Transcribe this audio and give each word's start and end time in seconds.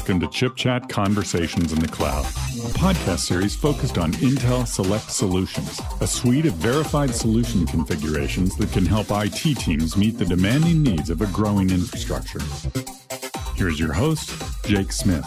welcome 0.00 0.18
to 0.18 0.28
Chip 0.28 0.56
Chat 0.56 0.88
Conversations 0.88 1.74
in 1.74 1.78
the 1.78 1.86
Cloud, 1.86 2.24
a 2.24 2.72
podcast 2.78 3.18
series 3.18 3.54
focused 3.54 3.98
on 3.98 4.12
Intel 4.14 4.66
Select 4.66 5.10
Solutions, 5.10 5.78
a 6.00 6.06
suite 6.06 6.46
of 6.46 6.54
verified 6.54 7.14
solution 7.14 7.66
configurations 7.66 8.56
that 8.56 8.72
can 8.72 8.86
help 8.86 9.08
IT 9.10 9.58
teams 9.58 9.98
meet 9.98 10.16
the 10.16 10.24
demanding 10.24 10.82
needs 10.82 11.10
of 11.10 11.20
a 11.20 11.26
growing 11.26 11.68
infrastructure. 11.68 12.40
Here's 13.56 13.78
your 13.78 13.92
host, 13.92 14.32
Jake 14.64 14.90
Smith. 14.90 15.26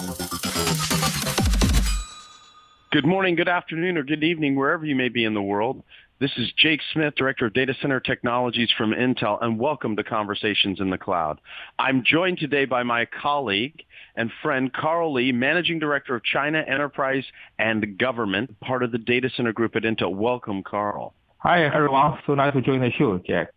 Good 2.90 3.05
morning, 3.05 3.36
good 3.36 3.48
afternoon, 3.48 3.96
or 3.96 4.04
good 4.04 4.24
evening, 4.24 4.55
wherever 4.55 4.88
you 4.88 4.96
may 4.96 5.10
be 5.10 5.24
in 5.24 5.36
the 5.36 5.42
world. 5.44 5.84
This 6.24 6.32
is 6.38 6.54
Jake 6.55 6.80
Smith, 6.94 7.16
Director 7.16 7.48
of 7.48 7.54
Data 7.54 7.76
Center 7.82 8.00
Technologies 8.00 8.70
from 8.78 8.92
Intel, 8.92 9.44
and 9.44 9.60
welcome 9.60 9.98
to 9.98 10.05
Conversations 10.05 10.80
in 10.80 10.90
the 10.90 10.98
Cloud. 10.98 11.42
I'm 11.78 12.02
joined 12.05 12.38
today 12.38 12.64
by 12.64 12.82
my 12.84 13.05
colleague 13.22 13.84
and 14.16 14.32
friend 14.41 14.72
Carl 14.72 15.12
Li, 15.12 15.34
Managing 15.34 15.80
Director 15.80 16.16
of 16.16 16.23
China 16.23 16.63
Enterprise 16.66 17.26
and 17.59 17.98
Government, 17.98 18.58
part 18.62 18.84
of 18.84 18.94
the 18.94 18.99
Data 18.99 19.30
Center 19.36 19.52
Group 19.52 19.76
at 19.76 19.84
Intel. 19.84 20.16
Welcome, 20.16 20.63
Carl. 20.63 21.13
Hi, 21.40 21.66
everyone. 21.66 22.18
So 22.26 22.35
nice 22.35 22.54
to 22.54 22.62
join 22.62 22.80
the 22.80 22.91
show, 22.98 23.18
Jack. 23.18 23.49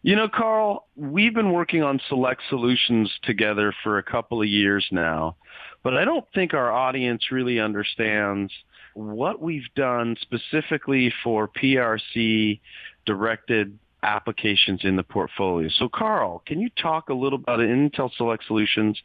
You 0.00 0.16
know, 0.16 0.26
Carl, 0.26 0.86
we've 0.96 1.34
been 1.34 1.52
working 1.52 1.82
on 1.82 2.00
Select 2.08 2.40
Solutions 2.48 3.12
together 3.24 3.74
for 3.82 3.98
a 3.98 4.02
couple 4.02 4.40
of 4.40 4.48
years 4.48 4.86
now, 4.90 5.36
but 5.82 5.94
I 5.98 6.06
don't 6.06 6.24
think 6.34 6.54
our 6.54 6.72
audience 6.72 7.30
really 7.30 7.60
understands 7.60 8.50
what 8.94 9.40
we've 9.40 9.72
done 9.74 10.16
specifically 10.20 11.12
for 11.22 11.48
PRC 11.48 12.60
directed 13.06 13.78
applications 14.02 14.80
in 14.84 14.96
the 14.96 15.02
portfolio. 15.02 15.68
So 15.78 15.88
Carl, 15.88 16.42
can 16.46 16.60
you 16.60 16.68
talk 16.70 17.08
a 17.08 17.14
little 17.14 17.38
about 17.38 17.60
Intel 17.60 18.10
Select 18.16 18.44
Solutions 18.46 18.98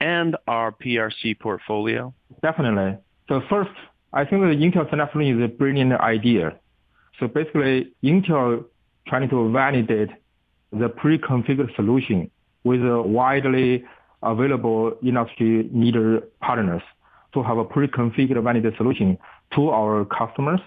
and 0.00 0.36
our 0.46 0.72
PRC 0.72 1.38
portfolio? 1.38 2.14
Definitely. 2.42 2.98
So 3.28 3.42
first, 3.50 3.70
I 4.12 4.24
think 4.24 4.42
the 4.42 4.48
Intel 4.48 4.88
Select 4.88 5.12
Solution 5.12 5.40
is 5.40 5.44
a 5.44 5.48
brilliant 5.48 5.92
idea. 5.94 6.56
So 7.18 7.26
basically, 7.26 7.92
Intel 8.02 8.64
trying 9.06 9.28
to 9.28 9.52
validate 9.52 10.10
the 10.72 10.88
pre-configured 10.88 11.74
solution 11.76 12.30
with 12.64 12.80
a 12.80 13.02
widely 13.02 13.84
available 14.22 14.96
industry 15.02 15.68
leader 15.72 16.22
partners 16.40 16.82
to 17.34 17.42
have 17.42 17.58
a 17.58 17.64
pre-configured 17.64 18.42
validated 18.42 18.76
solution 18.76 19.18
to 19.54 19.70
our 19.70 20.04
customers. 20.04 20.60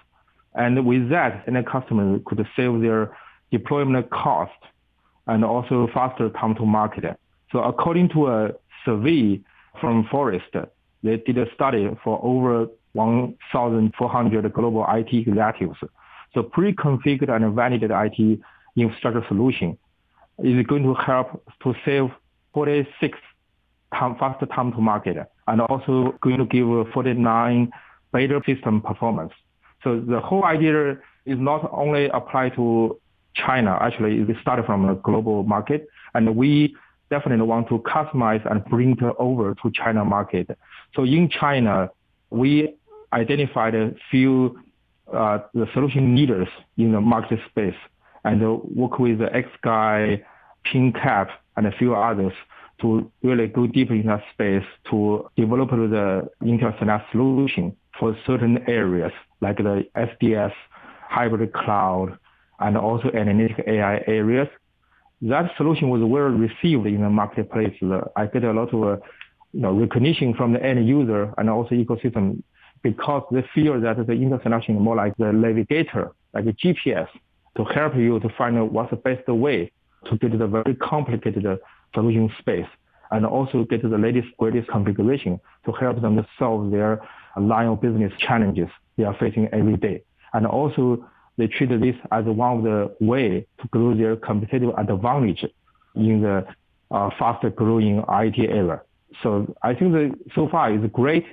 And 0.55 0.85
with 0.85 1.09
that, 1.09 1.43
any 1.47 1.63
customer 1.63 2.19
could 2.25 2.45
save 2.55 2.81
their 2.81 3.15
deployment 3.51 4.09
cost 4.09 4.51
and 5.27 5.43
also 5.43 5.87
faster 5.93 6.29
time 6.29 6.55
to 6.55 6.65
market. 6.65 7.19
So 7.51 7.59
according 7.59 8.09
to 8.09 8.27
a 8.27 8.51
survey 8.85 9.41
from 9.79 10.07
Forrester, 10.09 10.69
they 11.03 11.17
did 11.17 11.37
a 11.37 11.53
study 11.53 11.89
for 12.03 12.19
over 12.23 12.67
1,400 12.93 14.53
global 14.53 14.85
IT 14.89 15.13
executives. 15.13 15.77
So 16.33 16.43
pre-configured 16.43 17.29
and 17.29 17.53
validated 17.55 17.91
IT 17.91 18.39
infrastructure 18.75 19.23
solution 19.27 19.77
is 20.39 20.65
going 20.65 20.83
to 20.83 20.93
help 20.93 21.43
to 21.63 21.73
save 21.85 22.09
46 22.53 23.17
time, 23.93 24.15
faster 24.17 24.45
time 24.47 24.71
to 24.71 24.81
market 24.81 25.17
and 25.47 25.61
also 25.61 26.17
going 26.21 26.37
to 26.37 26.45
give 26.45 26.67
49 26.93 27.71
better 28.17 28.41
system 28.45 28.81
performance. 28.81 29.33
So 29.83 29.99
the 29.99 30.19
whole 30.19 30.43
idea 30.43 30.93
is 31.25 31.37
not 31.37 31.69
only 31.71 32.05
applied 32.09 32.55
to 32.55 32.99
China, 33.35 33.77
actually 33.79 34.13
it 34.21 34.37
started 34.41 34.65
from 34.65 34.89
a 34.89 34.95
global 34.95 35.43
market 35.43 35.87
and 36.13 36.35
we 36.35 36.75
definitely 37.09 37.45
want 37.45 37.69
to 37.69 37.79
customize 37.79 38.43
and 38.49 38.65
bring 38.65 38.91
it 38.91 39.15
over 39.19 39.55
to 39.61 39.71
China 39.71 40.03
market. 40.03 40.57
So 40.95 41.03
in 41.03 41.29
China, 41.29 41.89
we 42.29 42.75
identified 43.13 43.75
a 43.75 43.93
few 44.11 44.59
uh, 45.13 45.39
the 45.53 45.67
solution 45.73 46.15
leaders 46.17 46.49
in 46.77 46.91
the 46.91 46.99
market 46.99 47.39
space 47.49 47.79
and 48.25 48.41
work 48.75 48.99
with 48.99 49.19
the 49.19 49.27
XSky, 49.27 50.21
PingCap, 50.65 51.29
and 51.55 51.65
a 51.65 51.71
few 51.71 51.95
others 51.95 52.33
to 52.81 53.11
really 53.23 53.47
go 53.47 53.67
deep 53.67 53.89
in 53.89 54.05
that 54.05 54.23
space 54.33 54.65
to 54.89 55.29
develop 55.35 55.69
the 55.69 56.29
Select 56.79 57.11
solution 57.11 57.75
for 57.99 58.15
certain 58.25 58.63
areas 58.67 59.11
like 59.41 59.57
the 59.57 59.85
SDS, 59.95 60.53
hybrid 61.07 61.53
cloud, 61.53 62.17
and 62.59 62.77
also 62.77 63.09
analytic 63.11 63.63
AI 63.67 64.03
areas. 64.07 64.47
That 65.21 65.51
solution 65.57 65.89
was 65.89 66.01
well 66.03 66.29
received 66.29 66.85
in 66.85 67.01
the 67.01 67.09
marketplace. 67.09 67.75
I 68.15 68.25
get 68.27 68.43
a 68.43 68.51
lot 68.51 68.73
of 68.73 69.01
you 69.53 69.61
know, 69.61 69.73
recognition 69.73 70.33
from 70.33 70.53
the 70.53 70.63
end 70.63 70.87
user 70.87 71.33
and 71.37 71.49
also 71.49 71.75
ecosystem 71.75 72.43
because 72.83 73.23
they 73.31 73.43
feel 73.55 73.79
that 73.81 73.97
the 73.97 74.13
Intel 74.13 74.41
solution 74.43 74.75
is 74.75 74.81
more 74.81 74.95
like 74.95 75.15
the 75.17 75.31
navigator, 75.31 76.11
like 76.33 76.45
a 76.45 76.53
GPS, 76.53 77.07
to 77.55 77.63
help 77.63 77.95
you 77.95 78.19
to 78.19 78.29
find 78.37 78.57
out 78.57 78.71
what's 78.71 78.91
the 78.91 78.97
best 78.97 79.27
way 79.27 79.71
to 80.05 80.17
get 80.17 80.37
the 80.37 80.47
very 80.47 80.75
complicated 80.75 81.59
solution 81.93 82.31
space 82.39 82.67
and 83.11 83.25
also 83.25 83.63
get 83.65 83.81
the 83.81 83.97
latest, 83.97 84.27
greatest 84.37 84.67
configuration 84.69 85.39
to 85.65 85.71
help 85.71 86.01
them 86.01 86.25
solve 86.37 86.71
their 86.71 87.01
line 87.39 87.67
of 87.67 87.81
business 87.81 88.11
challenges 88.19 88.69
they 88.97 89.03
are 89.03 89.15
facing 89.19 89.47
every 89.53 89.77
day. 89.77 90.03
And 90.33 90.45
also 90.45 91.07
they 91.37 91.47
treat 91.47 91.69
this 91.69 91.95
as 92.11 92.25
one 92.25 92.57
of 92.57 92.63
the 92.63 92.95
way 92.99 93.45
to 93.61 93.67
grow 93.69 93.95
their 93.95 94.15
competitive 94.15 94.73
advantage 94.77 95.45
in 95.95 96.21
the 96.21 96.45
uh, 96.91 97.09
faster 97.17 97.49
growing 97.49 98.03
IT 98.09 98.39
era. 98.39 98.81
So 99.23 99.55
I 99.61 99.73
think 99.73 99.93
that 99.93 100.15
so 100.35 100.49
far 100.49 100.73
is 100.73 100.81
great 100.91 101.25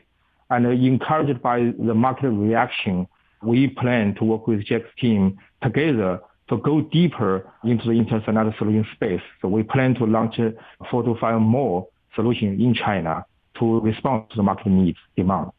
and 0.51 0.67
encouraged 0.67 1.43
by 1.43 1.73
the 1.79 1.95
market 1.95 2.31
reaction. 2.31 3.09
We 3.43 3.69
plan 3.69 4.15
to 4.17 4.25
work 4.25 4.47
with 4.47 4.65
Jack's 4.65 4.89
team 4.99 5.39
together 5.63 6.21
to 6.49 6.59
go 6.59 6.83
deeper 6.83 7.51
into 7.65 7.87
the 7.87 7.93
international 7.93 8.53
solution 8.59 8.87
space. 8.95 9.23
So 9.41 9.49
we 9.49 9.63
plan 9.63 9.95
to 9.97 10.05
launch 10.05 10.37
four 10.91 11.03
to 11.03 11.15
five 11.21 11.41
more 11.41 11.89
solutions 12.15 12.61
in 12.61 12.75
China 12.75 13.25
to 13.59 13.81
respond 13.81 14.31
to 14.31 14.37
the 14.37 14.43
market 14.43 14.69
needs 14.69 14.99
demand. 15.17 15.51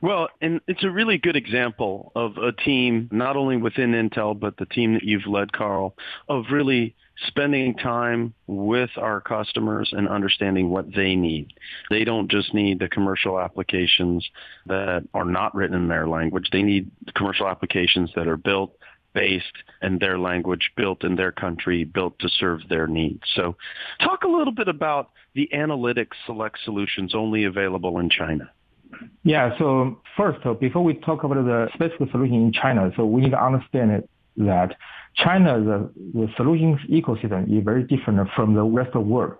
Well, 0.00 0.28
and 0.40 0.60
it's 0.66 0.84
a 0.84 0.90
really 0.90 1.18
good 1.18 1.36
example 1.36 2.12
of 2.16 2.36
a 2.36 2.52
team, 2.52 3.08
not 3.12 3.36
only 3.36 3.56
within 3.56 3.92
Intel, 3.92 4.38
but 4.38 4.56
the 4.56 4.66
team 4.66 4.94
that 4.94 5.04
you've 5.04 5.26
led, 5.26 5.52
Carl, 5.52 5.94
of 6.28 6.46
really 6.50 6.94
spending 7.28 7.74
time 7.74 8.34
with 8.46 8.90
our 8.96 9.20
customers 9.20 9.90
and 9.92 10.08
understanding 10.08 10.70
what 10.70 10.92
they 10.94 11.14
need. 11.14 11.52
They 11.90 12.04
don't 12.04 12.30
just 12.30 12.52
need 12.54 12.80
the 12.80 12.88
commercial 12.88 13.38
applications 13.38 14.28
that 14.66 15.04
are 15.14 15.24
not 15.24 15.54
written 15.54 15.76
in 15.76 15.88
their 15.88 16.08
language. 16.08 16.48
They 16.50 16.62
need 16.62 16.90
commercial 17.14 17.46
applications 17.46 18.10
that 18.16 18.26
are 18.26 18.36
built 18.36 18.76
based 19.14 19.52
and 19.80 20.00
their 20.00 20.18
language, 20.18 20.70
built 20.76 21.04
in 21.04 21.16
their 21.16 21.32
country, 21.32 21.84
built 21.84 22.18
to 22.20 22.28
serve 22.28 22.60
their 22.68 22.86
needs. 22.86 23.22
So 23.34 23.56
talk 24.00 24.24
a 24.24 24.28
little 24.28 24.52
bit 24.52 24.68
about 24.68 25.10
the 25.34 25.48
analytics 25.54 26.14
select 26.26 26.58
solutions 26.64 27.14
only 27.14 27.44
available 27.44 27.98
in 27.98 28.10
China. 28.10 28.50
Yeah. 29.24 29.56
So 29.58 30.00
first, 30.16 30.40
before 30.60 30.84
we 30.84 30.94
talk 30.94 31.24
about 31.24 31.44
the 31.44 31.68
specific 31.74 32.10
solution 32.10 32.34
in 32.34 32.52
China, 32.52 32.90
so 32.96 33.06
we 33.06 33.22
need 33.22 33.30
to 33.30 33.42
understand 33.42 34.06
that 34.36 34.76
China, 35.16 35.60
the, 35.60 35.90
the 36.14 36.28
solutions 36.36 36.78
ecosystem 36.90 37.56
is 37.56 37.64
very 37.64 37.84
different 37.84 38.28
from 38.34 38.54
the 38.54 38.62
rest 38.62 38.88
of 38.88 39.04
the 39.04 39.10
world. 39.10 39.36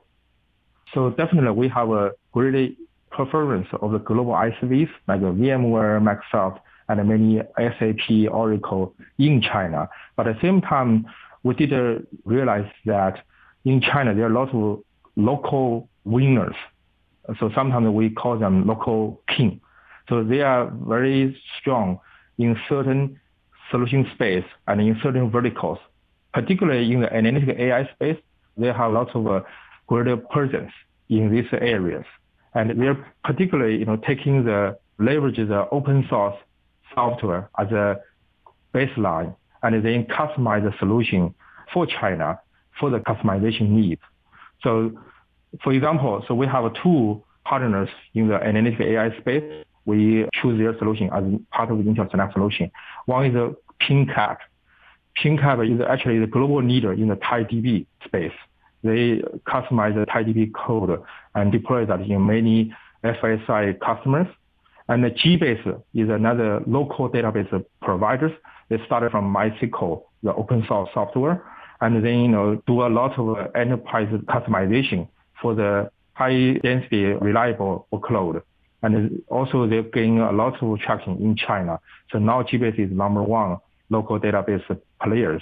So 0.95 1.11
definitely 1.11 1.51
we 1.53 1.69
have 1.69 1.91
a 1.91 2.13
great 2.33 2.79
preference 3.11 3.67
of 3.81 3.93
the 3.93 3.99
global 3.99 4.33
ISVs 4.33 4.89
like 5.09 5.21
VMware, 5.21 6.01
Microsoft, 6.03 6.61
and 6.89 7.09
many 7.09 7.41
SAP, 7.57 8.31
Oracle 8.31 8.95
in 9.19 9.41
China. 9.41 9.89
But 10.17 10.27
at 10.27 10.37
the 10.37 10.41
same 10.43 10.61
time, 10.61 11.07
we 11.43 11.55
did 11.55 11.73
realize 12.25 12.71
that 12.87 13.25
in 13.65 13.81
China, 13.81 14.15
there 14.15 14.27
are 14.27 14.31
lots 14.31 14.51
of 14.55 14.83
local 15.17 15.89
winners 16.05 16.57
so 17.39 17.51
sometimes 17.55 17.89
we 17.89 18.11
call 18.11 18.39
them 18.39 18.67
local 18.67 19.21
king. 19.29 19.61
So 20.09 20.25
they 20.25 20.41
are 20.41 20.71
very 20.71 21.41
strong 21.59 22.01
in 22.39 22.57
certain 22.69 23.21
solution 23.71 24.11
space 24.15 24.45
and 24.67 24.81
in 24.81 24.99
certain 25.03 25.31
verticals, 25.31 25.79
particularly 26.35 26.93
in 26.93 27.01
the 27.01 27.15
analytic 27.15 27.57
AI 27.59 27.89
space. 27.95 28.19
They 28.57 28.67
have 28.69 28.93
lots 28.93 29.13
of 29.15 29.27
uh, 29.27 29.41
greater 29.87 30.17
presence 30.17 30.73
in 31.09 31.33
these 31.33 31.47
areas, 31.53 32.05
and 32.55 32.81
they're 32.81 33.07
particularly 33.25 33.79
you 33.79 33.85
know 33.85 33.97
taking 33.97 34.45
the 34.45 34.77
leverage 34.99 35.37
the 35.37 35.69
open 35.71 36.07
source 36.11 36.37
software 36.95 37.51
as 37.59 37.69
a 37.73 38.01
baseline, 38.75 39.35
and 39.63 39.85
then 39.85 40.05
customize 40.07 40.63
the 40.63 40.77
solution 40.79 41.35
for 41.73 41.87
China 41.87 42.41
for 42.79 42.91
the 42.91 42.99
customization 42.99 43.71
needs. 43.71 44.01
So 44.63 44.93
for 45.63 45.73
example, 45.73 46.25
so 46.27 46.35
we 46.35 46.47
have 46.47 46.73
two 46.83 47.23
partners 47.45 47.89
in 48.15 48.29
the 48.29 48.37
analytic 48.37 48.81
AI 48.81 49.17
space. 49.19 49.65
We 49.85 50.27
choose 50.41 50.59
their 50.59 50.79
solution 50.79 51.11
as 51.13 51.25
part 51.51 51.71
of 51.71 51.79
the 51.79 51.85
Intel 51.85 52.11
Select 52.11 52.33
solution. 52.33 52.71
One 53.07 53.27
is 53.27 53.55
PingCap. 53.81 54.39
PingCap 55.19 55.75
is 55.75 55.85
actually 55.87 56.21
the 56.21 56.27
global 56.27 56.63
leader 56.63 56.93
in 56.93 57.09
the 57.09 57.17
TiDB 57.17 57.87
space. 58.05 58.33
They 58.83 59.23
customize 59.47 59.95
the 59.95 60.07
TiDB 60.07 60.53
code 60.55 61.03
and 61.35 61.53
deploy 61.53 61.85
that 61.87 62.01
in 62.01 62.27
many 62.27 62.75
FSI 63.05 63.79
customers. 63.81 64.29
And 64.93 65.03
the 65.03 65.11
GBase 65.11 65.83
is 65.95 66.11
another 66.11 66.61
local 66.67 67.09
database 67.09 67.65
providers. 67.81 68.33
They 68.69 68.77
started 68.85 69.11
from 69.11 69.33
MySQL, 69.35 70.03
the 70.23 70.35
open 70.35 70.67
source 70.69 70.91
software, 70.93 71.43
and 71.81 72.05
then 72.05 72.19
you 72.19 72.29
know 72.29 72.63
do 72.67 72.83
a 72.83 72.91
lot 72.91 73.19
of 73.19 73.57
enterprise 73.57 74.09
customization 74.27 75.09
for 75.41 75.55
the 75.55 75.91
high 76.13 76.59
density 76.63 77.05
reliable 77.07 77.87
workload. 77.91 78.43
And 78.83 79.23
also 79.29 79.67
they're 79.67 79.83
gaining 79.83 80.19
a 80.19 80.31
lot 80.31 80.63
of 80.63 80.79
traction 80.81 81.17
in 81.23 81.37
China. 81.37 81.81
So 82.11 82.19
now 82.19 82.43
GBase 82.43 82.79
is 82.79 82.91
number 82.93 83.23
one 83.23 83.57
local 83.89 84.21
database 84.21 84.63
players 85.03 85.41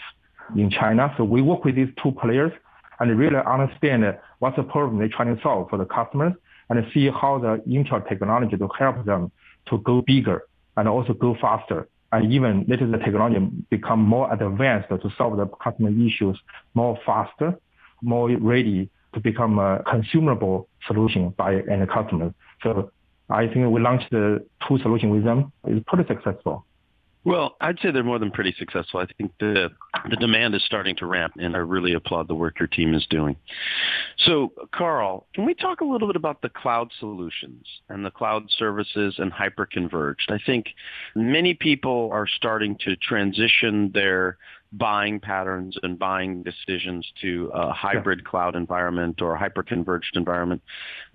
in 0.57 0.71
China. 0.71 1.13
So 1.17 1.25
we 1.25 1.43
work 1.43 1.65
with 1.65 1.75
these 1.75 1.91
two 2.01 2.13
players 2.13 2.53
and 3.01 3.19
really 3.19 3.39
understand 3.45 4.17
what's 4.39 4.55
the 4.55 4.63
problem 4.63 5.01
they're 5.01 5.09
trying 5.09 5.35
to 5.35 5.43
solve 5.43 5.71
for 5.71 5.77
the 5.77 5.87
customers 5.87 6.35
and 6.71 6.87
see 6.95 7.11
how 7.11 7.39
the 7.39 7.63
Intel 7.69 8.09
technology 8.09 8.57
to 8.57 8.69
help 8.79 9.05
them 9.05 9.31
to 9.69 9.79
go 9.79 10.03
bigger 10.03 10.45
and 10.77 10.89
also 10.89 11.13
go 11.13 11.37
faster. 11.41 11.89
And 12.13 12.33
even 12.33 12.65
let 12.67 12.81
the 12.81 12.99
technology 12.99 13.47
become 13.71 14.01
more 14.01 14.33
advanced 14.33 14.89
to 14.89 15.11
solve 15.17 15.37
the 15.37 15.47
customer 15.47 15.91
issues 15.91 16.39
more 16.75 16.99
faster, 17.07 17.59
more 18.03 18.31
ready 18.31 18.89
to 19.15 19.21
become 19.21 19.59
a 19.59 19.83
consumable 19.89 20.69
solution 20.87 21.31
by 21.37 21.57
end 21.57 21.89
customers. 21.89 22.33
So 22.63 22.91
I 23.29 23.47
think 23.47 23.71
we 23.71 23.81
launched 23.81 24.11
the 24.11 24.45
two 24.67 24.79
solution 24.79 25.11
with 25.11 25.25
them. 25.25 25.53
It's 25.65 25.85
pretty 25.87 26.09
successful. 26.09 26.65
Well, 27.23 27.57
I'd 27.61 27.79
say 27.81 27.91
they're 27.91 28.03
more 28.03 28.19
than 28.19 28.31
pretty 28.31 28.55
successful. 28.59 29.01
I 29.01 29.07
think 29.19 29.33
the 29.39 29.69
the 30.09 30.17
demand 30.17 30.55
is 30.55 30.65
starting 30.65 30.97
to 30.97 31.07
ramp, 31.07 31.35
and 31.37 31.55
I 31.55 31.59
really 31.59 31.93
applaud 31.93 32.29
the 32.29 32.35
work 32.35 32.59
your 32.59 32.67
team 32.67 32.95
is 32.95 33.07
doing. 33.11 33.37
So, 34.25 34.53
Carl, 34.75 35.27
can 35.35 35.45
we 35.45 35.53
talk 35.53 35.83
a 35.83 35.85
little 35.85 36.09
bit 36.09 36.17
about 36.17 36.41
the 36.41 36.49
cloud 36.49 36.91
solutions 36.99 37.67
and 37.91 38.07
the 38.07 38.11
cloud 38.11 38.45
services 38.57 39.17
and 39.19 39.31
hyperconverged? 39.31 40.31
I 40.31 40.39
think 40.45 40.67
many 41.15 41.53
people 41.53 42.09
are 42.11 42.27
starting 42.27 42.79
to 42.87 42.97
transition 42.97 43.91
their 43.93 44.39
buying 44.73 45.21
patterns 45.21 45.77
and 45.83 45.99
buying 45.99 46.43
decisions 46.43 47.07
to 47.21 47.51
a 47.53 47.71
hybrid 47.73 48.21
yeah. 48.25 48.31
cloud 48.31 48.57
environment 48.57 49.21
or 49.21 49.35
a 49.35 49.39
hyperconverged 49.39 50.15
environment. 50.15 50.63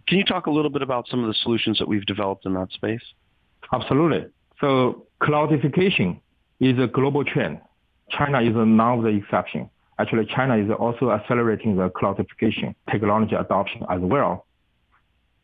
Can 0.08 0.20
you 0.20 0.26
talk 0.26 0.46
a 0.46 0.52
little 0.52 0.70
bit 0.70 0.84
about 0.84 1.08
some 1.08 1.22
of 1.22 1.28
the 1.28 1.36
solutions 1.42 1.80
that 1.80 1.88
we've 1.88 2.06
developed 2.06 2.46
in 2.46 2.54
that 2.54 2.72
space? 2.74 3.02
Absolutely. 3.74 4.28
So 4.62 5.08
cloudification 5.22 6.20
is 6.60 6.78
a 6.80 6.88
global 6.88 7.24
trend. 7.24 7.60
China 8.10 8.42
is 8.42 8.54
now 8.56 9.02
the 9.02 9.10
exception. 9.10 9.70
Actually, 9.98 10.26
China 10.26 10.58
is 10.58 10.70
also 10.78 11.12
accelerating 11.12 11.78
the 11.78 11.90
cloudification 11.90 12.76
technology 12.92 13.36
adoption 13.36 13.84
as 13.90 14.02
well. 14.02 14.46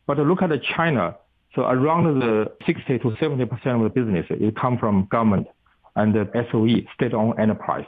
But 0.06 0.18
look 0.18 0.42
at 0.42 0.50
China. 0.76 1.16
So 1.54 1.62
around 1.62 2.20
the 2.20 2.50
60 2.66 2.98
to 2.98 3.16
70 3.18 3.44
percent 3.46 3.76
of 3.76 3.82
the 3.82 3.88
business 3.90 4.26
it 4.30 4.56
come 4.56 4.78
from 4.78 5.06
government 5.10 5.48
and 5.96 6.14
the 6.14 6.28
SOE, 6.50 6.86
state-owned 6.94 7.38
enterprise. 7.38 7.86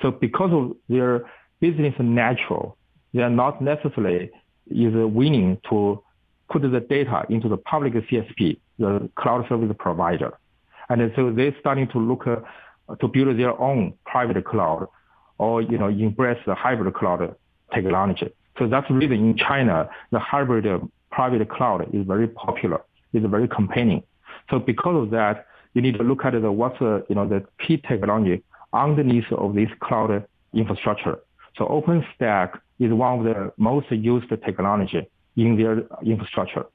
So 0.00 0.10
because 0.10 0.52
of 0.52 0.76
their 0.88 1.30
business 1.60 1.94
natural, 2.00 2.76
they 3.14 3.22
are 3.22 3.30
not 3.30 3.62
necessarily 3.62 4.30
is 4.68 4.92
willing 4.94 5.58
to 5.70 6.02
put 6.50 6.62
the 6.62 6.80
data 6.80 7.24
into 7.28 7.48
the 7.48 7.56
public 7.56 7.94
CSP, 7.94 8.58
the 8.78 9.08
cloud 9.16 9.46
service 9.48 9.74
provider. 9.78 10.38
And 10.88 11.12
so 11.16 11.30
they're 11.30 11.54
starting 11.60 11.88
to 11.88 11.98
look 11.98 12.26
uh, 12.26 12.36
to 13.00 13.08
build 13.08 13.38
their 13.38 13.58
own 13.60 13.94
private 14.04 14.44
cloud 14.44 14.88
or, 15.38 15.62
you 15.62 15.78
know, 15.78 15.88
embrace 15.88 16.38
the 16.46 16.54
hybrid 16.54 16.94
cloud 16.94 17.34
technology. 17.74 18.30
So 18.58 18.68
that's 18.68 18.90
really 18.90 19.16
in 19.16 19.36
China, 19.36 19.88
the 20.10 20.18
hybrid 20.18 20.66
uh, 20.66 20.78
private 21.10 21.48
cloud 21.48 21.88
is 21.94 22.06
very 22.06 22.28
popular, 22.28 22.82
is 23.12 23.24
very 23.24 23.48
compelling. 23.48 24.02
So 24.50 24.58
because 24.58 25.04
of 25.04 25.10
that, 25.10 25.46
you 25.74 25.80
need 25.80 25.96
to 25.96 26.04
look 26.04 26.24
at 26.24 26.32
the, 26.32 26.52
what's 26.52 26.80
uh, 26.82 27.00
you 27.08 27.14
know, 27.14 27.26
the 27.26 27.44
key 27.58 27.78
technology 27.78 28.42
underneath 28.72 29.30
of 29.32 29.54
this 29.54 29.68
cloud 29.80 30.26
infrastructure. 30.52 31.18
So 31.56 31.66
OpenStack 31.66 32.58
is 32.78 32.92
one 32.92 33.20
of 33.20 33.24
the 33.24 33.52
most 33.56 33.90
used 33.90 34.28
technology 34.28 35.08
in 35.36 35.56
their 35.56 35.84
infrastructure. 36.04 36.66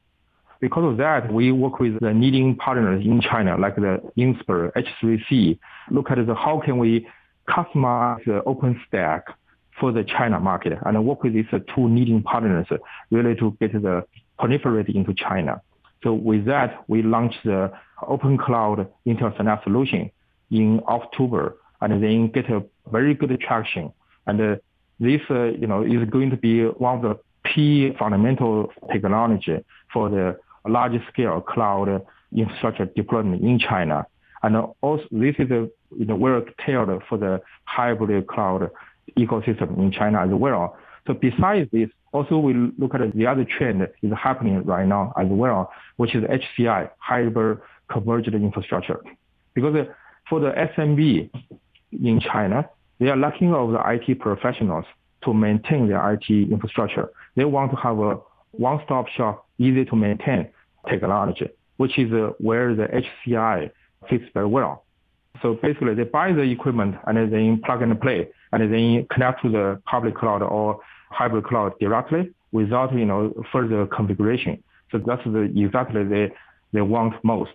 Because 0.59 0.91
of 0.91 0.97
that, 0.97 1.31
we 1.31 1.51
work 1.51 1.79
with 1.79 1.99
the 1.99 2.11
leading 2.11 2.55
partners 2.55 3.05
in 3.05 3.21
China, 3.21 3.57
like 3.57 3.75
the 3.75 4.01
Inspur, 4.17 4.71
H3C, 4.73 5.59
look 5.91 6.09
at 6.09 6.25
the, 6.25 6.33
how 6.33 6.61
can 6.63 6.77
we 6.77 7.07
customize 7.47 8.23
the 8.25 8.41
OpenStack 8.45 9.23
for 9.79 9.91
the 9.91 10.03
China 10.03 10.39
market 10.39 10.73
and 10.85 11.05
work 11.05 11.23
with 11.23 11.33
these 11.33 11.45
two 11.51 11.87
leading 11.87 12.23
partners 12.23 12.67
really 13.11 13.35
to 13.35 13.55
get 13.59 13.73
the 13.73 14.03
proliferate 14.39 14.93
into 14.93 15.13
China. 15.13 15.61
So 16.03 16.13
with 16.13 16.45
that, 16.45 16.83
we 16.87 17.01
launched 17.01 17.39
the 17.43 17.71
Open 18.07 18.37
Cloud 18.37 18.87
Intel 19.05 19.35
Select 19.37 19.63
solution 19.63 20.11
in 20.51 20.81
October 20.87 21.57
and 21.81 22.03
then 22.03 22.29
get 22.29 22.49
a 22.49 22.63
very 22.91 23.13
good 23.13 23.39
traction. 23.39 23.91
And 24.25 24.59
this, 24.99 25.21
uh, 25.29 25.45
you 25.45 25.67
know, 25.67 25.83
is 25.83 26.09
going 26.09 26.31
to 26.31 26.37
be 26.37 26.63
one 26.63 26.97
of 26.97 27.01
the 27.01 27.19
key 27.53 27.93
fundamental 27.97 28.71
technology 28.91 29.63
for 29.93 30.09
the 30.09 30.37
large 30.69 30.99
scale 31.11 31.41
cloud 31.41 32.05
infrastructure 32.35 32.85
deployment 32.85 33.41
in 33.41 33.59
China. 33.59 34.05
And 34.43 34.55
also 34.81 35.03
this 35.11 35.35
is 35.39 35.49
a, 35.51 35.69
you 35.97 36.05
know, 36.05 36.15
well 36.15 36.43
tailored 36.65 37.01
for 37.07 37.17
the 37.17 37.41
hybrid 37.65 38.27
cloud 38.27 38.69
ecosystem 39.17 39.77
in 39.77 39.91
China 39.91 40.21
as 40.21 40.29
well. 40.31 40.77
So 41.05 41.13
besides 41.13 41.69
this, 41.71 41.89
also 42.11 42.37
we 42.37 42.53
look 42.77 42.93
at 42.93 43.13
the 43.13 43.27
other 43.27 43.45
trend 43.45 43.87
is 44.01 44.11
happening 44.13 44.63
right 44.63 44.87
now 44.87 45.13
as 45.17 45.27
well, 45.29 45.71
which 45.95 46.15
is 46.15 46.23
HCI, 46.23 46.89
hybrid 46.99 47.59
converged 47.89 48.33
infrastructure. 48.33 48.99
Because 49.53 49.87
for 50.29 50.39
the 50.39 50.51
SMB 50.51 51.29
in 51.91 52.19
China, 52.19 52.69
they 52.99 53.07
are 53.07 53.17
lacking 53.17 53.53
of 53.53 53.71
the 53.71 53.81
IT 53.85 54.19
professionals 54.19 54.85
to 55.23 55.33
maintain 55.33 55.87
their 55.87 56.13
IT 56.13 56.29
infrastructure. 56.29 57.09
They 57.35 57.45
want 57.45 57.71
to 57.71 57.77
have 57.77 57.99
a 57.99 58.19
one-stop 58.51 59.07
shop, 59.09 59.47
easy 59.57 59.85
to 59.85 59.95
maintain 59.95 60.49
technology, 60.89 61.49
which 61.77 61.97
is 61.97 62.11
uh, 62.11 62.31
where 62.39 62.75
the 62.75 62.87
HCI 62.87 63.71
fits 64.09 64.25
very 64.33 64.47
well. 64.47 64.85
So 65.41 65.55
basically, 65.55 65.93
they 65.93 66.03
buy 66.03 66.33
the 66.33 66.41
equipment 66.41 66.95
and 67.05 67.31
then 67.31 67.61
plug 67.63 67.81
and 67.81 67.99
play, 67.99 68.27
and 68.51 68.73
then 68.73 69.07
connect 69.11 69.43
to 69.43 69.49
the 69.49 69.81
public 69.85 70.15
cloud 70.15 70.41
or 70.41 70.79
hybrid 71.09 71.45
cloud 71.45 71.73
directly 71.79 72.31
without 72.51 72.93
you 72.93 73.05
know 73.05 73.33
further 73.51 73.85
configuration. 73.87 74.63
So 74.91 74.99
that's 75.05 75.23
the 75.25 75.41
exactly 75.55 76.03
they 76.03 76.31
they 76.73 76.81
want 76.81 77.23
most. 77.23 77.51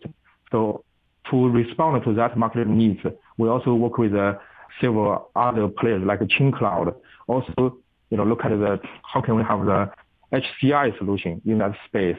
So 0.51 0.85
to 1.31 1.49
respond 1.49 2.05
to 2.05 2.15
that 2.15 2.37
market 2.37 2.67
needs, 2.69 3.01
we 3.39 3.49
also 3.49 3.75
work 3.75 3.99
with 3.99 4.15
uh, 4.15 4.35
several 4.81 5.31
other 5.35 5.69
players 5.69 6.03
like 6.05 6.21
QingCloud. 6.21 6.95
Also, 7.27 7.79
you 8.11 8.17
know, 8.17 8.25
look 8.25 8.45
at 8.45 8.51
the 8.51 8.81
how 9.03 9.21
can 9.21 9.37
we 9.37 9.43
have 9.43 9.65
the 9.65 9.91
HCI 10.33 10.97
solution 10.99 11.41
in 11.45 11.59
that 11.59 11.75
space 11.87 12.17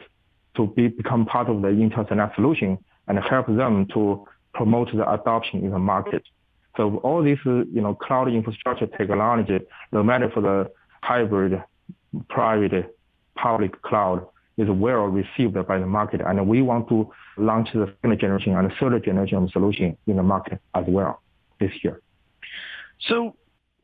to 0.56 0.66
be, 0.68 0.88
become 0.88 1.26
part 1.26 1.48
of 1.48 1.62
the 1.62 1.68
Intel 1.68 2.08
Select 2.08 2.34
solution 2.34 2.78
and 3.08 3.18
help 3.18 3.46
them 3.46 3.86
to 3.94 4.26
promote 4.52 4.88
the 4.94 5.10
adoption 5.10 5.64
in 5.64 5.70
the 5.70 5.78
market. 5.78 6.22
So 6.76 6.98
all 6.98 7.22
this, 7.22 7.38
you 7.44 7.80
know, 7.80 7.94
cloud 7.94 8.28
infrastructure 8.28 8.86
technology, 8.86 9.60
no 9.92 10.02
matter 10.02 10.30
for 10.30 10.40
the 10.40 10.70
hybrid, 11.02 11.62
private, 12.28 12.96
public 13.36 13.80
cloud, 13.82 14.26
is 14.56 14.68
well 14.68 15.06
received 15.06 15.54
by 15.66 15.78
the 15.78 15.86
market. 15.86 16.20
And 16.20 16.48
we 16.48 16.62
want 16.62 16.88
to 16.88 17.10
launch 17.36 17.68
the 17.74 17.92
second 18.02 18.20
generation 18.20 18.56
and 18.56 18.72
third 18.78 19.04
generation 19.04 19.48
solution 19.52 19.96
in 20.06 20.16
the 20.16 20.22
market 20.22 20.60
as 20.74 20.84
well 20.86 21.20
this 21.58 21.72
year. 21.82 22.00
So 23.08 23.36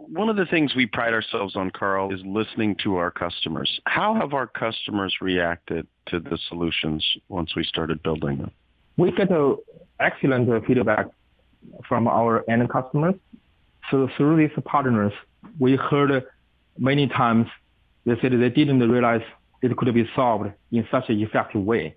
one 0.09 0.29
of 0.29 0.37
the 0.37 0.47
things 0.47 0.75
we 0.75 0.87
pride 0.87 1.13
ourselves 1.13 1.57
on, 1.57 1.71
Carl, 1.71 2.13
is 2.13 2.21
listening 2.25 2.77
to 2.83 2.97
our 2.97 3.11
customers. 3.11 3.81
How 3.87 4.15
have 4.15 4.33
our 4.33 4.47
customers 4.47 5.15
reacted 5.21 5.87
to 6.07 6.21
the 6.21 6.39
solutions 6.49 7.05
once 7.29 7.55
we 7.55 7.65
started 7.65 8.03
building 8.03 8.39
them? 8.39 8.51
We 8.97 9.13
get 9.13 9.31
a 9.31 9.57
excellent 9.99 10.67
feedback 10.67 11.07
from 11.89 12.09
our 12.09 12.45
end 12.51 12.69
customers. 12.71 13.15
So 13.91 14.09
through 14.17 14.37
these 14.37 14.57
partners, 14.65 15.13
we 15.59 15.77
heard 15.77 16.25
many 16.79 17.07
times 17.09 17.47
they 18.07 18.15
said 18.21 18.33
they 18.33 18.51
didn't 18.51 18.81
realize 18.81 19.23
it 19.63 19.77
could 19.77 19.93
be 19.95 20.09
solved 20.17 20.51
in 20.73 20.87
such 20.91 21.09
an 21.09 21.21
effective 21.21 21.63
way. 21.63 21.97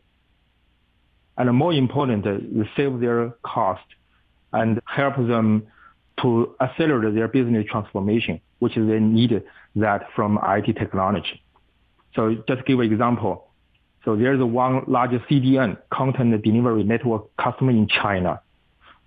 And 1.37 1.51
more 1.55 1.73
important, 1.73 2.25
save 2.75 2.99
their 2.99 3.31
cost 3.43 3.85
and 4.51 4.79
help 4.85 5.15
them 5.15 5.67
to 6.21 6.55
accelerate 6.61 7.13
their 7.15 7.27
business 7.27 7.65
transformation, 7.69 8.39
which 8.59 8.75
they 8.75 8.99
need 8.99 9.43
that 9.75 10.07
from 10.15 10.39
IT 10.43 10.73
technology. 10.77 11.41
So 12.15 12.35
just 12.47 12.65
give 12.65 12.79
an 12.79 12.91
example. 12.91 13.49
So 14.05 14.15
there's 14.15 14.41
one 14.41 14.83
large 14.87 15.11
CDN, 15.11 15.77
content 15.91 16.41
delivery 16.43 16.83
network 16.83 17.35
customer 17.37 17.71
in 17.71 17.87
China. 17.87 18.41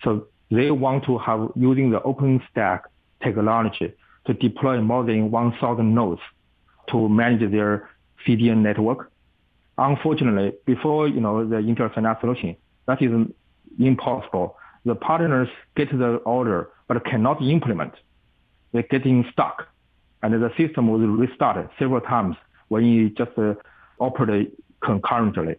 So 0.03 0.27
they 0.51 0.71
want 0.71 1.05
to 1.05 1.19
have 1.19 1.51
using 1.55 1.91
the 1.91 2.01
OpenStack 2.01 2.83
technology 3.23 3.95
to 4.27 4.35
deploy 4.35 4.81
more 4.81 5.05
than 5.05 5.31
1,000 5.31 5.95
nodes 5.95 6.21
to 6.91 7.09
manage 7.09 7.51
their 7.51 7.89
CDN 8.27 8.59
network. 8.59 9.11
unfortunately, 9.79 10.55
before 10.65 11.07
you 11.09 11.21
know 11.21 11.47
the 11.47 11.61
Select 11.95 12.21
solution, 12.21 12.57
that 12.87 13.03
is 13.03 13.11
impossible. 13.79 14.57
The 14.85 14.95
partners 14.95 15.49
get 15.77 15.91
the 15.91 16.17
order 16.25 16.71
but 16.89 17.05
cannot 17.05 17.43
implement. 17.43 17.95
They're 18.73 18.83
getting 18.83 19.25
stuck, 19.33 19.69
and 20.23 20.35
the 20.35 20.51
system 20.57 20.89
was 20.89 21.01
restarted 21.03 21.69
several 21.79 22.01
times 22.01 22.37
when 22.69 22.85
you 22.85 23.11
just 23.11 23.33
uh, 23.39 23.55
operate 23.99 24.53
concurrently. 24.83 25.57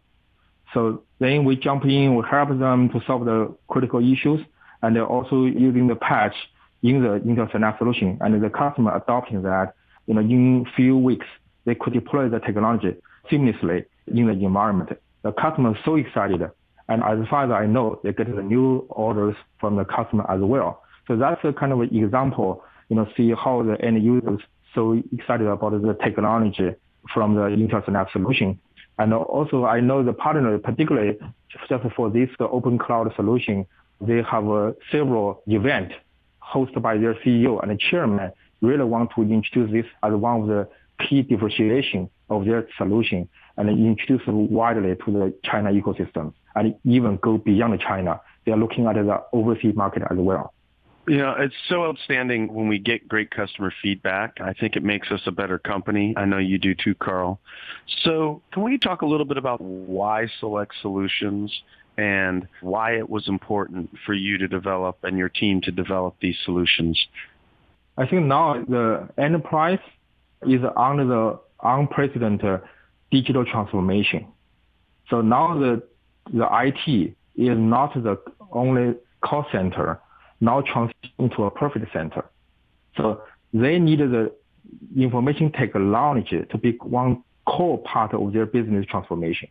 So 0.74 1.04
then 1.20 1.46
we 1.46 1.56
jump 1.56 1.86
in, 1.86 2.16
we 2.16 2.24
help 2.30 2.50
them 2.50 2.90
to 2.90 3.02
solve 3.08 3.26
the 3.26 3.56
critical 3.68 4.00
issues, 4.00 4.42
and 4.82 4.96
they're 4.96 5.06
also 5.06 5.46
using 5.46 5.88
the 5.88 5.96
patch 5.96 6.36
in 6.84 7.02
the 7.02 7.50
Select 7.52 7.78
solution, 7.80 8.18
and 8.22 8.42
the 8.42 8.50
customer 8.50 8.96
adopting 8.96 9.42
that, 9.42 9.74
you 10.06 10.14
know, 10.14 10.22
in 10.22 10.66
few 10.76 10.98
weeks, 10.98 11.26
they 11.66 11.76
could 11.76 11.94
deploy 11.94 12.30
the 12.30 12.40
technology 12.40 12.96
seamlessly 13.32 13.86
in 14.08 14.28
the 14.28 14.34
environment. 14.34 14.92
The 15.24 15.32
customer 15.32 15.72
is 15.72 15.78
so 15.84 15.96
excited, 15.96 16.42
and 16.88 17.04
as 17.04 17.28
far 17.30 17.46
as 17.46 17.52
I 17.52 17.66
know, 17.66 18.00
they 18.04 18.14
get 18.14 18.34
the 18.34 18.44
new 18.44 18.86
orders 18.90 19.36
from 19.60 19.76
the 19.76 19.86
customer 19.86 20.30
as 20.30 20.40
well. 20.42 20.84
So 21.08 21.16
that's 21.16 21.44
a 21.44 21.54
kind 21.54 21.72
of 21.72 21.80
an 21.80 21.96
example, 21.96 22.64
you 22.90 22.96
know, 22.96 23.08
see 23.16 23.34
how 23.34 23.64
the 23.64 23.82
end 23.84 24.04
users 24.04 24.42
so 24.76 25.02
excited 25.12 25.48
about 25.48 25.72
the 25.82 25.98
technology 26.04 26.76
from 27.14 27.36
the 27.36 27.42
Intel 27.42 27.84
Select 27.86 28.12
solution. 28.12 28.60
And 29.00 29.14
also, 29.14 29.66
I 29.66 29.80
know 29.80 30.04
the 30.04 30.14
partner, 30.14 30.58
particularly 30.58 31.18
just 31.50 31.94
for 31.96 32.10
this 32.10 32.30
open 32.40 32.78
cloud 32.78 33.12
solution, 33.16 33.66
they 34.02 34.22
have 34.24 34.48
uh, 34.50 34.74
several 34.92 35.42
events 35.48 35.96
hosted 36.42 36.82
by 36.82 36.98
their 36.98 37.16
CEO 37.16 37.62
and 37.62 37.72
the 37.72 37.78
chairman 37.78 38.32
really 38.62 38.84
want 38.84 39.12
to 39.16 39.22
introduce 39.22 39.72
this 39.72 39.86
as 40.04 40.14
one 40.14 40.42
of 40.42 40.48
the 40.48 40.68
key 41.08 41.22
differentiation 41.22 42.10
of 42.30 42.46
their 42.46 42.68
solution 42.78 43.28
and 43.58 43.70
introduce 43.70 44.22
it 44.28 44.32
widely 44.32 44.96
to 45.06 45.12
the 45.12 45.34
China 45.44 45.72
ecosystem 45.72 46.34
and 46.56 46.76
even 46.84 47.18
go 47.18 47.38
beyond 47.38 47.80
China. 47.80 48.20
They 48.46 48.52
are 48.52 48.58
looking 48.58 48.88
at 48.88 48.96
the 48.96 49.24
overseas 49.34 49.76
market 49.76 50.04
as 50.10 50.18
well. 50.18 50.54
You 51.08 51.20
know, 51.20 51.36
it's 51.40 51.56
so 51.70 51.86
outstanding 51.86 52.54
when 52.54 52.68
we 52.68 52.80
get 52.80 53.08
great 53.08 53.32
customer 53.32 53.74
feedback. 53.82 54.42
I 54.42 54.52
think 54.52 54.76
it 54.76 54.84
makes 54.84 55.10
us 55.10 55.22
a 55.26 55.32
better 55.32 55.58
company. 55.58 56.14
I 56.18 56.26
know 56.26 56.38
you 56.38 56.58
do 56.58 56.76
too, 56.76 56.96
Carl. 56.96 57.40
So 58.04 58.42
can 58.52 58.64
we 58.64 58.78
talk 58.78 59.04
a 59.04 59.06
little 59.06 59.26
bit 59.26 59.38
about 59.38 59.62
why 59.62 60.28
Select 60.42 60.74
Solutions 60.82 61.50
and 61.98 62.46
why 62.60 62.98
it 62.98 63.10
was 63.10 63.30
important 63.30 63.90
for 64.06 64.14
you 64.14 64.38
to 64.38 64.50
develop 64.50 64.98
and 65.04 65.18
your 65.18 65.30
team 65.30 65.62
to 65.62 65.72
develop 65.72 66.16
these 66.22 66.36
solutions? 66.44 67.00
I 67.98 68.06
think 68.06 68.26
now 68.26 68.62
the 68.68 69.08
enterprise 69.18 69.80
is 70.42 70.60
under 70.76 71.06
the 71.06 71.40
unprecedented 71.64 72.62
digital 73.12 73.46
transformation. 73.46 74.28
So 75.10 75.22
now 75.22 75.58
the 75.58 75.84
the 76.34 76.46
IT 76.52 77.16
is 77.38 77.58
not 77.58 77.94
the 77.94 78.20
only 78.52 78.96
call 79.22 79.46
center 79.54 80.02
now 80.40 80.62
transition 80.62 81.12
into 81.20 81.44
a 81.44 81.52
profit 81.52 81.84
center. 81.94 82.26
So 82.96 83.22
they 83.54 83.80
need 83.80 84.00
the 84.00 84.32
information 84.96 85.52
technology 85.52 86.44
to 86.50 86.58
be 86.58 86.72
one 86.82 87.24
core 87.46 87.78
part 87.80 88.14
of 88.14 88.34
their 88.34 88.46
business 88.46 88.86
transformation. 88.86 89.50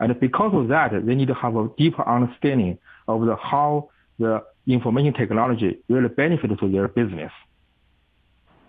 And 0.00 0.18
because 0.20 0.52
of 0.54 0.68
that, 0.68 0.92
they 1.06 1.14
need 1.14 1.28
to 1.28 1.34
have 1.34 1.56
a 1.56 1.68
deeper 1.76 2.06
understanding 2.06 2.78
of 3.08 3.24
the, 3.24 3.36
how 3.36 3.90
the 4.18 4.44
information 4.66 5.12
technology 5.12 5.78
really 5.88 6.08
benefits 6.08 6.58
to 6.60 6.70
their 6.70 6.88
business. 6.88 7.32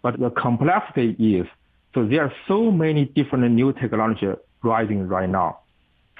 But 0.01 0.19
the 0.19 0.29
complexity 0.29 1.37
is, 1.37 1.47
so 1.93 2.05
there 2.05 2.23
are 2.23 2.33
so 2.47 2.71
many 2.71 3.05
different 3.05 3.51
new 3.51 3.73
technology 3.73 4.27
rising 4.63 5.07
right 5.07 5.29
now. 5.29 5.59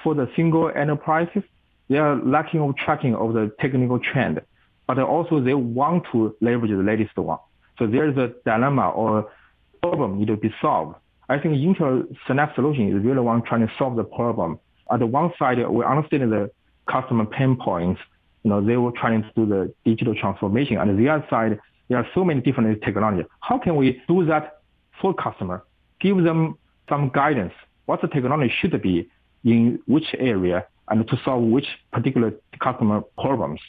For 0.02 0.14
the 0.14 0.30
single 0.36 0.70
enterprises, 0.74 1.42
they 1.88 1.98
are 1.98 2.16
lacking 2.16 2.60
of 2.60 2.76
tracking 2.76 3.14
of 3.14 3.32
the 3.34 3.52
technical 3.60 3.98
trend 3.98 4.40
but 4.88 4.98
also 4.98 5.38
they 5.40 5.54
want 5.54 6.04
to 6.10 6.34
leverage 6.40 6.70
the 6.70 6.78
latest 6.78 7.16
one. 7.16 7.38
So 7.78 7.86
there 7.86 8.08
is 8.08 8.16
a 8.16 8.32
dilemma 8.44 8.88
or 8.88 9.30
problem 9.82 10.18
need 10.18 10.28
to 10.28 10.36
be 10.36 10.52
solved. 10.60 10.96
I 11.28 11.38
think 11.38 11.54
Intel 11.54 12.08
Select 12.26 12.56
solution 12.56 12.88
is 12.88 13.04
really 13.04 13.20
one 13.20 13.42
trying 13.42 13.66
to 13.66 13.72
solve 13.78 13.96
the 13.96 14.02
problem. 14.02 14.58
On 14.88 14.98
the 14.98 15.06
one 15.06 15.30
side, 15.38 15.58
we 15.68 15.84
understand 15.84 16.32
the 16.32 16.50
customer 16.90 17.26
pain 17.26 17.56
points. 17.56 18.00
You 18.42 18.50
know, 18.50 18.64
they 18.64 18.78
were 18.78 18.92
trying 18.92 19.22
to 19.22 19.30
do 19.36 19.46
the 19.46 19.72
digital 19.84 20.14
transformation. 20.14 20.78
On 20.78 20.96
the 20.96 21.08
other 21.08 21.26
side, 21.28 21.60
there 21.88 21.98
are 21.98 22.06
so 22.14 22.24
many 22.24 22.40
different 22.40 22.82
technologies. 22.82 23.26
How 23.40 23.58
can 23.58 23.76
we 23.76 24.00
do 24.08 24.24
that 24.24 24.62
for 25.02 25.12
customer? 25.12 25.64
Give 26.00 26.16
them 26.24 26.56
some 26.88 27.10
guidance. 27.10 27.52
What 27.84 28.00
the 28.00 28.08
technology 28.08 28.52
should 28.60 28.80
be 28.80 29.10
in 29.44 29.80
which 29.86 30.14
area 30.18 30.66
and 30.88 31.06
to 31.06 31.20
solve 31.24 31.42
which 31.42 31.66
particular 31.92 32.32
customer 32.58 33.02
problems. 33.18 33.60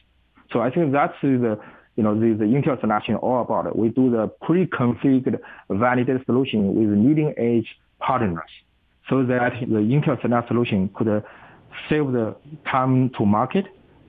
So 0.52 0.62
I 0.62 0.72
think 0.72 0.92
that's 0.92 1.14
the 1.22 1.60
you 1.96 2.04
know 2.04 2.16
the, 2.18 2.34
the 2.34 2.46
Intel 2.46 2.80
solution 2.80 3.16
all 3.16 3.42
about. 3.42 3.68
It. 3.68 3.76
We 3.76 3.90
do 3.90 4.10
the 4.10 4.28
pre-configured 4.42 5.40
validated 5.70 6.26
solution 6.26 6.76
with 6.76 6.98
leading 6.98 7.34
edge 7.38 7.68
partners, 8.00 8.50
so 9.10 9.24
that 9.26 9.54
the 9.60 9.80
Intel 9.80 10.22
Select 10.22 10.48
solution 10.48 10.90
could 10.96 11.24
save 11.90 12.12
the 12.12 12.36
time 12.70 13.10
to 13.18 13.26
market, 13.26 13.66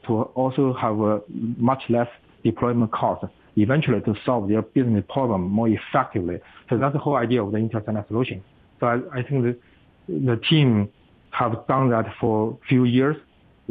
to 0.06 0.23
also 0.35 0.73
have 0.75 0.99
a 1.00 1.20
much 1.28 1.82
less 1.88 2.09
deployment 2.44 2.92
cost, 2.92 3.25
eventually 3.56 4.00
to 4.02 4.14
solve 4.25 4.49
their 4.49 4.62
business 4.62 5.04
problem 5.09 5.42
more 5.42 5.68
effectively. 5.68 6.38
So 6.68 6.78
that's 6.78 6.92
the 6.92 6.99
whole 6.99 7.16
idea 7.16 7.42
of 7.42 7.52
the 7.52 7.68
Select 7.85 8.09
solution. 8.09 8.42
So 8.78 8.87
I, 8.87 9.18
I 9.18 9.23
think 9.23 9.42
the, 9.42 9.59
the 10.09 10.40
team 10.49 10.88
have 11.30 11.66
done 11.68 11.90
that 11.90 12.06
for 12.20 12.59
a 12.62 12.66
few 12.66 12.85
years 12.85 13.16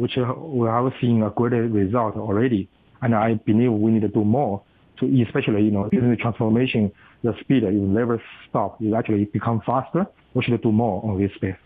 which 0.00 0.16
we 0.16 0.66
are 0.66 0.94
seeing 1.00 1.22
a 1.22 1.30
great 1.30 1.52
result 1.52 2.16
already. 2.16 2.68
And 3.02 3.14
I 3.14 3.34
believe 3.34 3.72
we 3.72 3.92
need 3.92 4.02
to 4.02 4.08
do 4.08 4.24
more 4.24 4.62
to, 4.98 5.22
especially, 5.22 5.62
you 5.62 5.70
know, 5.70 5.88
business 5.90 6.18
transformation, 6.20 6.90
the 7.22 7.34
speed 7.40 7.64
is 7.64 7.74
never 7.74 8.22
stop. 8.48 8.80
It 8.80 8.94
actually 8.94 9.26
become 9.26 9.60
faster. 9.64 10.06
We 10.34 10.42
should 10.42 10.62
do 10.62 10.72
more 10.72 11.04
on 11.04 11.20
this 11.20 11.32
space. 11.34 11.56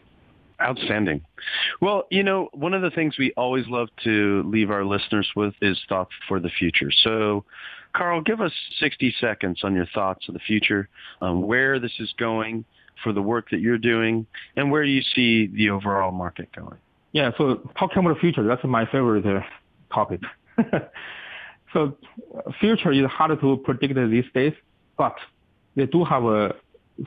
Outstanding. 0.61 1.21
Well, 1.81 2.05
you 2.11 2.23
know, 2.23 2.49
one 2.53 2.75
of 2.75 2.83
the 2.83 2.91
things 2.91 3.17
we 3.19 3.33
always 3.37 3.67
love 3.69 3.89
to 4.05 4.43
leave 4.47 4.71
our 4.71 4.85
listeners 4.85 5.29
with 5.37 5.55
is 5.61 5.79
thoughts 5.89 6.13
for 6.29 6.41
the 6.41 6.49
future. 6.49 6.91
So, 7.03 7.45
Carl, 7.95 8.21
give 8.21 8.41
us 8.41 8.53
60 8.81 9.15
seconds 9.21 9.61
on 9.63 9.75
your 9.75 9.87
thoughts 9.95 10.27
of 10.29 10.35
the 10.35 10.41
future, 10.41 10.89
um, 11.21 11.43
where 11.43 11.79
this 11.79 11.93
is 11.99 12.13
going 12.19 12.65
for 13.03 13.13
the 13.13 13.23
work 13.23 13.51
that 13.51 13.61
you're 13.61 13.79
doing, 13.79 14.27
and 14.57 14.71
where 14.71 14.85
you 14.85 15.03
see 15.15 15.49
the 15.49 15.71
overall 15.71 16.13
market 16.13 16.49
going. 16.55 16.79
Yeah, 17.15 17.31
so 17.39 17.61
talking 17.79 17.99
about 17.99 18.15
the 18.15 18.21
future, 18.21 18.43
that's 18.43 18.65
my 18.65 18.87
favorite 18.87 19.25
topic. 19.93 20.21
so 21.73 21.97
future 22.61 22.91
is 22.91 23.07
hard 23.07 23.41
to 23.41 23.57
predict 23.59 23.95
these 23.95 24.25
days, 24.35 24.53
but 24.99 25.15
they 25.77 25.87
do 25.87 26.03
have 26.05 26.27
uh, 26.27 26.53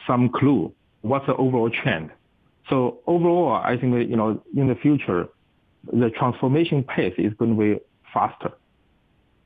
some 0.07 0.29
clue 0.29 0.73
what's 1.01 1.25
the 1.25 1.35
overall 1.35 1.69
trend. 1.69 2.09
So 2.69 2.99
overall, 3.05 3.61
I 3.61 3.75
think 3.77 4.09
you 4.09 4.15
know 4.15 4.41
in 4.55 4.69
the 4.69 4.75
future, 4.75 5.27
the 5.91 6.09
transformation 6.11 6.83
pace 6.83 7.13
is 7.17 7.33
going 7.33 7.57
to 7.57 7.61
be 7.61 7.81
faster, 8.13 8.53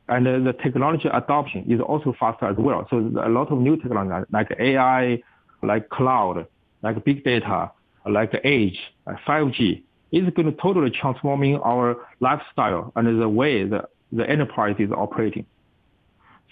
and 0.10 0.28
uh, 0.28 0.40
the 0.40 0.54
technology 0.54 1.10
adoption 1.12 1.66
is 1.72 1.82
also 1.82 2.14
faster 2.20 2.46
as 2.46 2.56
well. 2.60 2.86
So 2.92 2.98
a 2.98 3.30
lot 3.30 3.52
of 3.52 3.58
new 3.58 3.78
technology 3.78 4.28
like 4.32 4.56
AI, 4.60 5.24
like 5.64 5.90
cloud, 5.90 6.46
like 6.84 7.04
big 7.04 7.24
data, 7.24 7.72
like 8.06 8.32
edge, 8.44 8.80
like 9.08 9.18
5G 9.28 9.82
is 10.12 10.30
going 10.36 10.46
to 10.46 10.62
totally 10.62 10.90
transforming 10.90 11.56
our 11.58 11.98
lifestyle 12.20 12.92
and 12.96 13.22
the 13.22 13.30
way 13.30 13.64
the, 13.64 13.88
the 14.12 14.30
enterprise 14.30 14.76
is 14.80 14.92
operating. 14.92 15.46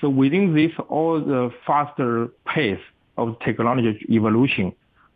So 0.02 0.10
within 0.10 0.56
this, 0.56 0.72
all 0.88 1.20
the 1.20 1.52
faster 1.68 2.30
pace 2.46 2.80
of 3.18 3.38
technology 3.44 4.06
evolution, 4.10 4.74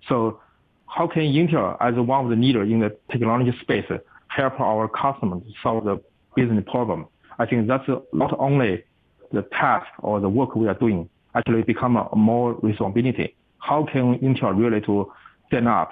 so 0.09 0.41
how 0.88 1.07
can 1.07 1.23
Intel, 1.23 1.77
as 1.79 1.95
one 1.95 2.25
of 2.25 2.29
the 2.29 2.35
leaders 2.35 2.69
in 2.69 2.81
the 2.81 2.95
technology 3.09 3.57
space, 3.62 3.85
help 4.27 4.59
our 4.59 4.88
customers 4.89 5.41
solve 5.62 5.85
the 5.85 6.01
business 6.35 6.63
problem? 6.67 7.07
I 7.39 7.45
think 7.45 7.67
that's 7.67 7.88
not 8.12 8.38
only 8.39 8.83
the 9.31 9.43
task 9.43 9.88
or 10.00 10.19
the 10.19 10.29
work 10.29 10.55
we 10.55 10.67
are 10.67 10.75
doing, 10.75 11.09
actually 11.33 11.63
become 11.63 11.95
a 11.95 12.15
more 12.15 12.53
responsibility. 12.62 13.35
How 13.57 13.88
can 13.91 14.19
Intel 14.19 14.55
really 14.57 14.81
to 14.81 15.12
stand 15.47 15.67
up 15.67 15.91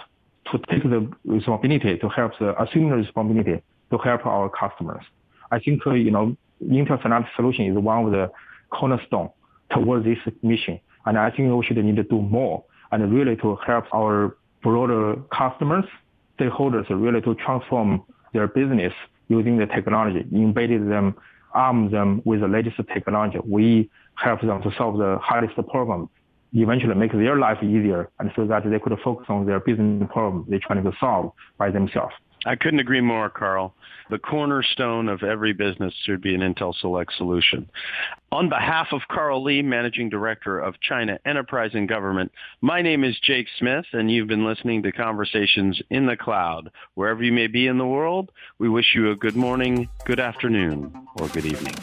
to 0.52 0.58
take 0.70 0.84
the 0.84 1.10
responsibility 1.26 1.98
to 1.98 2.10
help 2.10 2.32
the 2.40 2.60
assume 2.62 2.90
the 2.90 2.96
responsibility 2.96 3.62
to 3.92 3.98
help 3.98 4.26
our 4.26 4.50
customers. 4.50 5.04
I 5.52 5.60
think 5.60 5.86
uh, 5.86 5.94
you 5.94 6.12
know 6.12 6.36
Intel 6.64 7.26
solution 7.36 7.66
is 7.66 7.78
one 7.78 8.06
of 8.06 8.12
the 8.12 8.32
cornerstone 8.70 9.30
towards 9.72 10.06
this 10.06 10.18
mission, 10.42 10.80
and 11.06 11.18
I 11.18 11.30
think 11.32 11.54
we 11.54 11.66
should 11.66 11.78
need 11.78 11.96
to 11.98 12.04
do 12.04 12.22
more 12.22 12.64
and 12.92 13.14
really 13.14 13.36
to 13.38 13.58
help 13.66 13.86
our 13.94 14.36
broader 14.62 15.16
customers, 15.36 15.86
stakeholders, 16.38 16.86
really 16.90 17.22
to 17.22 17.36
transform 17.36 18.04
their 18.34 18.48
business 18.48 18.94
using 19.28 19.58
the 19.58 19.66
technology, 19.66 20.26
embedded 20.34 20.90
them, 20.90 21.16
arm 21.54 21.90
them 21.90 22.22
with 22.26 22.42
the 22.42 22.48
latest 22.48 22.78
technology. 22.94 23.40
We 23.46 23.90
help 24.16 24.42
them 24.42 24.62
to 24.62 24.72
solve 24.78 24.98
the 24.98 25.18
hardest 25.22 25.56
problem 25.70 26.10
eventually 26.54 26.96
make 26.96 27.12
their 27.14 27.38
life 27.38 27.58
easier 27.64 28.10
and 28.20 28.32
so 28.36 28.46
that 28.46 28.64
they 28.70 28.80
could 28.80 28.98
focus 29.04 29.26
on 29.30 29.46
their 29.46 29.60
business 29.60 30.08
problem 30.12 30.46
they're 30.50 30.60
trying 30.60 30.84
to 30.84 30.92
solve 31.00 31.32
by 31.58 31.70
themselves. 31.72 32.14
I 32.46 32.56
couldn't 32.56 32.80
agree 32.80 33.02
more, 33.02 33.30
Carl. 33.30 33.76
The 34.10 34.18
cornerstone 34.18 35.08
of 35.08 35.22
every 35.22 35.54
business 35.54 35.94
should 36.06 36.22
be 36.22 36.34
an 36.34 36.42
Intel 36.42 36.74
Select 36.74 37.14
solution. 37.16 37.70
On 38.32 38.50
behalf 38.50 38.88
of 38.92 39.02
Carl 39.10 39.44
Li, 39.44 39.62
Managing 39.62 40.10
Director 40.10 40.60
of 40.60 40.80
China 40.82 41.20
Enterprise 41.24 41.72
and 41.74 41.88
Government, 41.88 42.32
my 42.62 42.82
name 42.82 43.04
is 43.04 43.16
Jake 43.20 43.48
Smith, 43.60 43.86
and 43.94 44.10
you've 44.10 44.28
been 44.28 44.46
listening 44.46 44.82
to 44.84 44.92
Conversations 44.92 45.82
in 45.92 46.08
the 46.08 46.18
Cloud. 46.18 46.72
Wherever 46.96 47.24
you 47.24 47.32
may 47.32 47.48
be 47.48 47.68
in 47.68 47.78
the 47.78 47.86
world, 47.86 48.32
we 48.58 48.70
wish 48.70 48.96
you 48.96 49.12
a 49.12 49.16
good 49.16 49.36
morning, 49.36 49.88
good 50.06 50.20
afternoon, 50.20 50.92
or 51.18 51.28
good 51.28 51.46
evening. 51.46 51.76